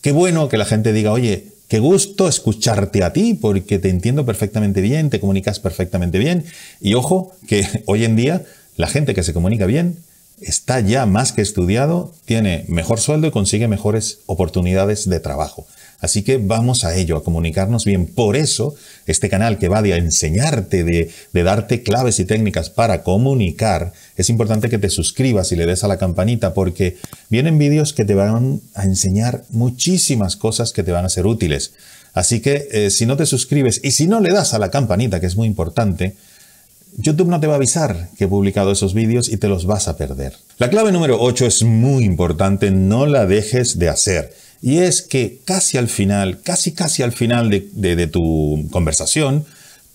Qué 0.00 0.12
bueno 0.12 0.48
que 0.48 0.56
la 0.56 0.64
gente 0.64 0.92
diga, 0.92 1.12
oye, 1.12 1.46
qué 1.68 1.78
gusto 1.78 2.26
escucharte 2.26 3.04
a 3.04 3.12
ti 3.12 3.34
porque 3.34 3.78
te 3.78 3.90
entiendo 3.90 4.24
perfectamente 4.24 4.80
bien, 4.80 5.10
te 5.10 5.20
comunicas 5.20 5.60
perfectamente 5.60 6.18
bien. 6.18 6.44
Y 6.80 6.94
ojo, 6.94 7.32
que 7.46 7.66
hoy 7.86 8.04
en 8.04 8.16
día 8.16 8.42
la 8.76 8.86
gente 8.86 9.14
que 9.14 9.22
se 9.22 9.34
comunica 9.34 9.66
bien 9.66 9.98
está 10.40 10.80
ya 10.80 11.06
más 11.06 11.32
que 11.32 11.42
estudiado, 11.42 12.12
tiene 12.24 12.64
mejor 12.68 13.00
sueldo 13.00 13.26
y 13.26 13.30
consigue 13.30 13.68
mejores 13.68 14.20
oportunidades 14.26 15.08
de 15.08 15.20
trabajo. 15.20 15.66
Así 16.00 16.22
que 16.22 16.38
vamos 16.38 16.84
a 16.84 16.96
ello, 16.96 17.16
a 17.16 17.24
comunicarnos 17.24 17.84
bien. 17.84 18.06
Por 18.06 18.36
eso, 18.36 18.74
este 19.06 19.28
canal 19.28 19.58
que 19.58 19.68
va 19.68 19.82
de 19.82 19.94
enseñarte, 19.96 20.82
de, 20.82 21.10
de, 21.32 21.42
darte 21.42 21.82
claves 21.82 22.18
y 22.20 22.24
técnicas 22.24 22.70
para 22.70 23.02
comunicar, 23.02 23.92
es 24.16 24.30
importante 24.30 24.70
que 24.70 24.78
te 24.78 24.88
suscribas 24.88 25.52
y 25.52 25.56
le 25.56 25.66
des 25.66 25.84
a 25.84 25.88
la 25.88 25.98
campanita 25.98 26.54
porque 26.54 26.96
vienen 27.28 27.58
vídeos 27.58 27.92
que 27.92 28.06
te 28.06 28.14
van 28.14 28.62
a 28.74 28.84
enseñar 28.84 29.44
muchísimas 29.50 30.36
cosas 30.36 30.72
que 30.72 30.82
te 30.82 30.92
van 30.92 31.04
a 31.04 31.10
ser 31.10 31.26
útiles. 31.26 31.72
Así 32.12 32.40
que 32.40 32.68
eh, 32.72 32.90
si 32.90 33.06
no 33.06 33.16
te 33.16 33.26
suscribes 33.26 33.80
y 33.84 33.92
si 33.92 34.06
no 34.06 34.20
le 34.20 34.32
das 34.32 34.54
a 34.54 34.58
la 34.58 34.70
campanita, 34.70 35.20
que 35.20 35.26
es 35.26 35.36
muy 35.36 35.46
importante, 35.46 36.16
YouTube 36.96 37.28
no 37.28 37.40
te 37.40 37.46
va 37.46 37.54
a 37.54 37.56
avisar 37.56 38.08
que 38.16 38.24
he 38.24 38.28
publicado 38.28 38.72
esos 38.72 38.94
vídeos 38.94 39.28
y 39.28 39.36
te 39.36 39.48
los 39.48 39.66
vas 39.66 39.88
a 39.88 39.96
perder. 39.96 40.34
La 40.58 40.70
clave 40.70 40.92
número 40.92 41.20
8 41.20 41.46
es 41.46 41.62
muy 41.62 42.04
importante, 42.04 42.70
no 42.70 43.06
la 43.06 43.26
dejes 43.26 43.78
de 43.78 43.88
hacer. 43.88 44.34
Y 44.62 44.78
es 44.78 45.02
que 45.02 45.40
casi 45.44 45.78
al 45.78 45.88
final, 45.88 46.40
casi 46.42 46.72
casi 46.72 47.02
al 47.02 47.12
final 47.12 47.50
de, 47.50 48.06
tu 48.06 48.66
conversación, 48.70 49.46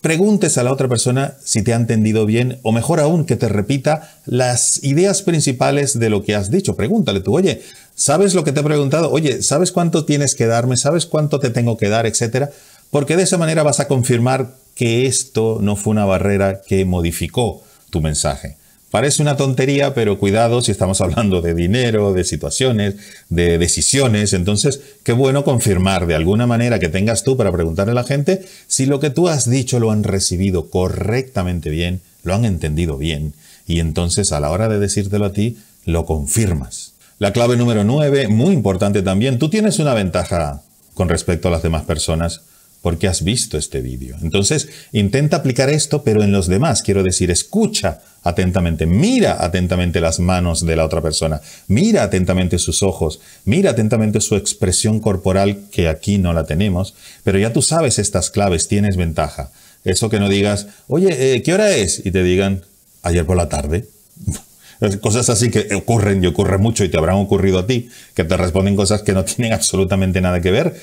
preguntes 0.01 0.57
a 0.57 0.63
la 0.63 0.71
otra 0.71 0.87
persona 0.87 1.35
si 1.43 1.61
te 1.61 1.73
ha 1.73 1.75
entendido 1.75 2.25
bien 2.25 2.59
o 2.63 2.71
mejor 2.71 2.99
aún 2.99 3.25
que 3.25 3.35
te 3.35 3.47
repita 3.47 4.19
las 4.25 4.83
ideas 4.83 5.21
principales 5.21 5.99
de 5.99 6.09
lo 6.09 6.23
que 6.23 6.35
has 6.35 6.49
dicho. 6.49 6.75
Pregúntale 6.75 7.19
tú, 7.19 7.35
oye, 7.35 7.61
¿sabes 7.93 8.33
lo 8.33 8.43
que 8.43 8.51
te 8.51 8.61
he 8.61 8.63
preguntado? 8.63 9.11
Oye, 9.11 9.43
¿sabes 9.43 9.71
cuánto 9.71 10.05
tienes 10.05 10.33
que 10.33 10.47
darme? 10.47 10.77
¿Sabes 10.77 11.05
cuánto 11.05 11.39
te 11.39 11.51
tengo 11.51 11.77
que 11.77 11.89
dar? 11.89 12.07
Etcétera. 12.07 12.49
Porque 12.89 13.17
de 13.17 13.23
esa 13.23 13.37
manera 13.37 13.61
vas 13.61 13.79
a 13.79 13.87
confirmar 13.87 14.55
que 14.75 15.07
esto 15.07 15.59
no 15.61 15.75
fue 15.75 15.91
una 15.91 16.05
barrera 16.05 16.61
que 16.61 16.85
modificó 16.85 17.63
tu 17.89 18.01
mensaje. 18.01 18.57
Parece 18.91 19.21
una 19.21 19.35
tontería, 19.35 19.93
pero 19.93 20.19
cuidado 20.19 20.61
si 20.61 20.71
estamos 20.71 21.01
hablando 21.01 21.41
de 21.41 21.53
dinero, 21.53 22.13
de 22.13 22.23
situaciones, 22.23 22.95
de 23.29 23.57
decisiones. 23.57 24.31
Entonces, 24.31 24.79
qué 25.03 25.11
bueno 25.11 25.43
confirmar 25.43 26.07
de 26.07 26.15
alguna 26.15 26.47
manera 26.47 26.79
que 26.79 26.87
tengas 26.87 27.23
tú 27.23 27.35
para 27.35 27.51
preguntarle 27.51 27.91
a 27.91 27.95
la 27.95 28.03
gente 28.03 28.45
si 28.67 28.85
lo 28.85 28.99
que 28.99 29.09
tú 29.09 29.27
has 29.27 29.49
dicho 29.49 29.79
lo 29.79 29.91
han 29.91 30.03
recibido 30.03 30.69
correctamente 30.69 31.69
bien, 31.69 31.99
lo 32.23 32.35
han 32.35 32.45
entendido 32.45 32.97
bien. 32.97 33.33
Y 33.67 33.79
entonces 33.79 34.31
a 34.31 34.39
la 34.39 34.51
hora 34.51 34.69
de 34.69 34.79
decírtelo 34.79 35.25
a 35.25 35.33
ti, 35.33 35.57
lo 35.85 36.05
confirmas. 36.05 36.93
La 37.19 37.33
clave 37.33 37.57
número 37.57 37.83
9, 37.83 38.27
muy 38.27 38.53
importante 38.53 39.01
también, 39.01 39.39
tú 39.39 39.49
tienes 39.49 39.79
una 39.79 39.93
ventaja 39.93 40.61
con 40.93 41.09
respecto 41.09 41.49
a 41.49 41.51
las 41.51 41.63
demás 41.63 41.83
personas 41.83 42.43
porque 42.85 43.07
has 43.07 43.23
visto 43.23 43.57
este 43.57 43.81
vídeo. 43.81 44.15
Entonces, 44.21 44.69
intenta 44.91 45.37
aplicar 45.37 45.71
esto, 45.71 46.03
pero 46.03 46.21
en 46.21 46.31
los 46.31 46.45
demás. 46.45 46.83
Quiero 46.83 47.01
decir, 47.01 47.31
escucha 47.31 48.01
atentamente, 48.21 48.85
mira 48.85 49.43
atentamente 49.43 49.99
las 49.99 50.19
manos 50.19 50.63
de 50.63 50.75
la 50.75 50.85
otra 50.85 51.01
persona, 51.01 51.41
mira 51.67 52.03
atentamente 52.03 52.59
sus 52.59 52.83
ojos, 52.83 53.21
mira 53.43 53.71
atentamente 53.71 54.21
su 54.21 54.35
expresión 54.35 54.99
corporal, 54.99 55.61
que 55.71 55.87
aquí 55.87 56.19
no 56.19 56.31
la 56.31 56.43
tenemos, 56.43 56.93
pero 57.23 57.39
ya 57.39 57.51
tú 57.51 57.63
sabes 57.63 57.97
estas 57.97 58.29
claves, 58.29 58.67
tienes 58.67 58.97
ventaja. 58.97 59.49
Eso 59.83 60.11
que 60.11 60.19
no 60.19 60.29
digas, 60.29 60.67
oye, 60.87 61.33
eh, 61.33 61.41
¿qué 61.41 61.55
hora 61.55 61.71
es? 61.71 62.05
Y 62.05 62.11
te 62.11 62.21
digan, 62.21 62.61
ayer 63.01 63.25
por 63.25 63.35
la 63.35 63.49
tarde. 63.49 63.87
Cosas 65.01 65.27
así 65.29 65.49
que 65.49 65.73
ocurren 65.73 66.23
y 66.23 66.27
ocurren 66.27 66.61
mucho 66.61 66.83
y 66.83 66.89
te 66.89 66.97
habrán 66.99 67.15
ocurrido 67.15 67.57
a 67.57 67.65
ti, 67.65 67.89
que 68.13 68.25
te 68.25 68.37
responden 68.37 68.75
cosas 68.75 69.01
que 69.01 69.13
no 69.13 69.23
tienen 69.23 69.53
absolutamente 69.53 70.21
nada 70.21 70.39
que 70.39 70.51
ver 70.51 70.75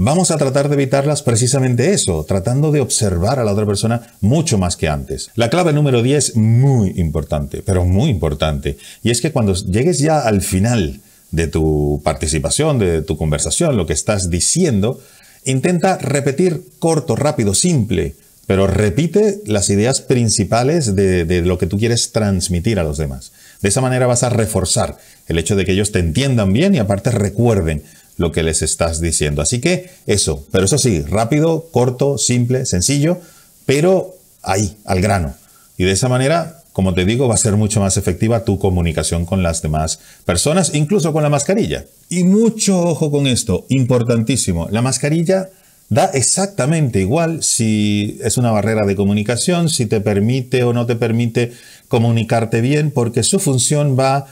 Vamos 0.00 0.30
a 0.30 0.36
tratar 0.36 0.68
de 0.68 0.76
evitarlas 0.76 1.24
precisamente 1.24 1.92
eso, 1.92 2.22
tratando 2.22 2.70
de 2.70 2.80
observar 2.80 3.40
a 3.40 3.44
la 3.44 3.50
otra 3.50 3.66
persona 3.66 4.14
mucho 4.20 4.56
más 4.56 4.76
que 4.76 4.86
antes. 4.86 5.28
La 5.34 5.50
clave 5.50 5.72
número 5.72 6.04
10, 6.04 6.36
muy 6.36 6.92
importante, 6.98 7.62
pero 7.66 7.84
muy 7.84 8.08
importante, 8.08 8.78
y 9.02 9.10
es 9.10 9.20
que 9.20 9.32
cuando 9.32 9.54
llegues 9.54 9.98
ya 9.98 10.20
al 10.20 10.40
final 10.40 11.00
de 11.32 11.48
tu 11.48 12.00
participación, 12.04 12.78
de 12.78 13.02
tu 13.02 13.16
conversación, 13.16 13.76
lo 13.76 13.86
que 13.86 13.92
estás 13.92 14.30
diciendo, 14.30 15.00
intenta 15.44 15.98
repetir 15.98 16.62
corto, 16.78 17.16
rápido, 17.16 17.52
simple, 17.52 18.14
pero 18.46 18.68
repite 18.68 19.40
las 19.46 19.68
ideas 19.68 20.00
principales 20.00 20.94
de, 20.94 21.24
de, 21.24 21.42
lo 21.42 21.58
que 21.58 21.66
tú 21.66 21.76
quieres 21.76 22.12
transmitir 22.12 22.78
a 22.78 22.84
los 22.84 22.98
demás. 22.98 23.32
De 23.62 23.68
esa 23.68 23.80
manera 23.80 24.06
vas 24.06 24.22
a 24.22 24.30
reforzar 24.30 24.96
el 25.26 25.38
hecho 25.38 25.56
de 25.56 25.64
que 25.64 25.72
ellos 25.72 25.90
te 25.90 25.98
entiendan 25.98 26.52
bien 26.52 26.76
y 26.76 26.78
aparte 26.78 27.10
recuerden 27.10 27.82
lo 28.18 28.30
que 28.32 28.42
les 28.42 28.60
estás 28.60 29.00
diciendo. 29.00 29.40
Así 29.40 29.60
que 29.60 29.88
eso, 30.06 30.46
pero 30.52 30.66
eso 30.66 30.76
sí, 30.76 31.00
rápido, 31.00 31.68
corto, 31.72 32.18
simple, 32.18 32.66
sencillo, 32.66 33.18
pero 33.64 34.14
ahí, 34.42 34.76
al 34.84 35.00
grano. 35.00 35.34
Y 35.78 35.84
de 35.84 35.92
esa 35.92 36.08
manera, 36.08 36.62
como 36.72 36.92
te 36.92 37.04
digo, 37.04 37.28
va 37.28 37.34
a 37.34 37.38
ser 37.38 37.56
mucho 37.56 37.80
más 37.80 37.96
efectiva 37.96 38.44
tu 38.44 38.58
comunicación 38.58 39.24
con 39.24 39.42
las 39.42 39.62
demás 39.62 40.00
personas, 40.24 40.74
incluso 40.74 41.12
con 41.12 41.22
la 41.22 41.30
mascarilla. 41.30 41.86
Y 42.10 42.24
mucho 42.24 42.80
ojo 42.80 43.10
con 43.10 43.26
esto, 43.26 43.64
importantísimo. 43.68 44.68
La 44.70 44.82
mascarilla 44.82 45.48
da 45.88 46.06
exactamente 46.06 47.00
igual 47.00 47.42
si 47.42 48.18
es 48.22 48.36
una 48.36 48.50
barrera 48.50 48.84
de 48.84 48.96
comunicación, 48.96 49.70
si 49.70 49.86
te 49.86 50.00
permite 50.00 50.64
o 50.64 50.72
no 50.72 50.86
te 50.86 50.96
permite 50.96 51.52
comunicarte 51.88 52.60
bien, 52.60 52.90
porque 52.90 53.22
su 53.22 53.38
función 53.38 53.96
va 53.98 54.26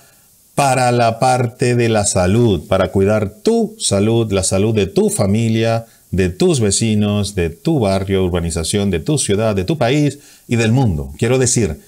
para 0.56 0.90
la 0.90 1.18
parte 1.18 1.76
de 1.76 1.90
la 1.90 2.06
salud, 2.06 2.66
para 2.66 2.88
cuidar 2.88 3.28
tu 3.28 3.76
salud, 3.78 4.32
la 4.32 4.42
salud 4.42 4.74
de 4.74 4.86
tu 4.86 5.10
familia, 5.10 5.84
de 6.10 6.30
tus 6.30 6.60
vecinos, 6.60 7.34
de 7.34 7.50
tu 7.50 7.78
barrio, 7.78 8.24
urbanización, 8.24 8.90
de 8.90 8.98
tu 8.98 9.18
ciudad, 9.18 9.54
de 9.54 9.64
tu 9.64 9.76
país 9.76 10.18
y 10.48 10.56
del 10.56 10.72
mundo. 10.72 11.12
Quiero 11.18 11.36
decir, 11.36 11.78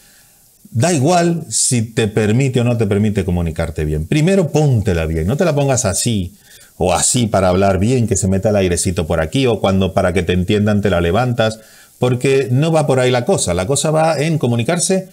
da 0.70 0.92
igual 0.92 1.46
si 1.48 1.80
te 1.80 2.08
permite 2.08 2.60
o 2.60 2.64
no 2.64 2.76
te 2.76 2.86
permite 2.86 3.24
comunicarte 3.24 3.86
bien. 3.86 4.06
Primero 4.06 4.52
póntela 4.52 5.06
bien, 5.06 5.26
no 5.26 5.38
te 5.38 5.46
la 5.46 5.54
pongas 5.54 5.86
así 5.86 6.34
o 6.76 6.92
así 6.92 7.26
para 7.26 7.48
hablar 7.48 7.78
bien, 7.78 8.06
que 8.06 8.16
se 8.16 8.28
meta 8.28 8.50
el 8.50 8.56
airecito 8.56 9.06
por 9.06 9.22
aquí 9.22 9.46
o 9.46 9.60
cuando 9.60 9.94
para 9.94 10.12
que 10.12 10.22
te 10.22 10.34
entiendan 10.34 10.82
te 10.82 10.90
la 10.90 11.00
levantas, 11.00 11.58
porque 11.98 12.48
no 12.50 12.70
va 12.70 12.86
por 12.86 13.00
ahí 13.00 13.10
la 13.10 13.24
cosa. 13.24 13.54
La 13.54 13.66
cosa 13.66 13.90
va 13.90 14.20
en 14.20 14.36
comunicarse 14.36 15.08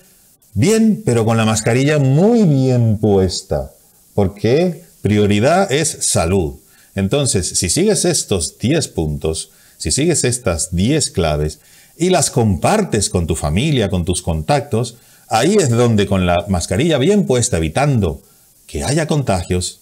Bien, 0.57 1.03
pero 1.05 1.25
con 1.25 1.35
la 1.35 1.43
mascarilla 1.43 2.00
muy 2.00 2.43
bien 2.43 2.97
puesta, 2.97 3.74
porque 4.13 4.85
prioridad 5.01 5.69
es 5.69 5.97
salud. 6.00 6.53
Entonces, 6.95 7.45
si 7.59 7.67
sigues 7.67 8.05
estos 8.05 8.57
10 8.57 8.88
puntos, 8.88 9.51
si 9.77 9.91
sigues 9.91 10.24
estas 10.24 10.74
10 10.74 11.09
claves 11.12 11.59
y 11.97 12.09
las 12.09 12.31
compartes 12.31 13.09
con 13.09 13.27
tu 13.27 13.35
familia, 13.35 13.89
con 13.89 14.05
tus 14.05 14.21
contactos, 14.21 14.95
ahí 15.27 15.55
es 15.55 15.69
donde 15.71 16.07
con 16.07 16.25
la 16.25 16.45
mascarilla 16.47 17.00
bien 17.00 17.25
puesta, 17.25 17.57
evitando 17.57 18.21
que 18.65 18.85
haya 18.85 19.07
contagios, 19.07 19.81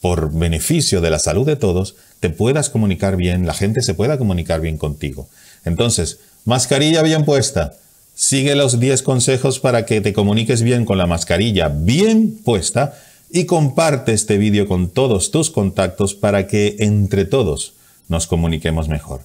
por 0.00 0.32
beneficio 0.32 1.02
de 1.02 1.10
la 1.10 1.18
salud 1.18 1.44
de 1.44 1.56
todos, 1.56 1.96
te 2.20 2.30
puedas 2.30 2.70
comunicar 2.70 3.16
bien, 3.16 3.46
la 3.46 3.52
gente 3.52 3.82
se 3.82 3.92
pueda 3.92 4.16
comunicar 4.16 4.62
bien 4.62 4.78
contigo. 4.78 5.28
Entonces, 5.66 6.20
mascarilla 6.46 7.02
bien 7.02 7.26
puesta, 7.26 7.74
Sigue 8.16 8.54
los 8.56 8.80
10 8.80 9.02
consejos 9.02 9.60
para 9.60 9.84
que 9.84 10.00
te 10.00 10.14
comuniques 10.14 10.62
bien 10.62 10.86
con 10.86 10.96
la 10.96 11.06
mascarilla 11.06 11.68
bien 11.68 12.38
puesta 12.42 12.98
y 13.30 13.44
comparte 13.44 14.14
este 14.14 14.38
vídeo 14.38 14.66
con 14.66 14.88
todos 14.88 15.30
tus 15.30 15.50
contactos 15.50 16.14
para 16.14 16.46
que 16.46 16.76
entre 16.78 17.26
todos 17.26 17.74
nos 18.08 18.26
comuniquemos 18.26 18.88
mejor. 18.88 19.20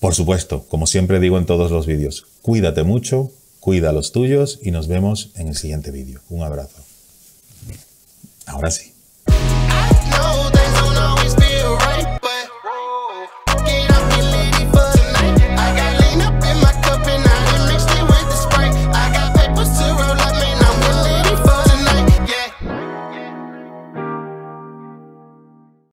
Por 0.00 0.14
supuesto, 0.14 0.64
como 0.70 0.86
siempre 0.86 1.20
digo 1.20 1.36
en 1.36 1.44
todos 1.44 1.70
los 1.70 1.86
vídeos, 1.86 2.24
cuídate 2.40 2.82
mucho, 2.82 3.30
cuida 3.60 3.92
los 3.92 4.10
tuyos 4.10 4.58
y 4.62 4.70
nos 4.70 4.88
vemos 4.88 5.28
en 5.36 5.48
el 5.48 5.56
siguiente 5.56 5.90
vídeo. 5.90 6.20
Un 6.30 6.42
abrazo. 6.42 6.78
Ahora 8.46 8.70
sí. 8.70 8.91